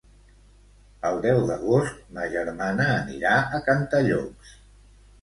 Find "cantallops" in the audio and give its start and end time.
3.71-4.61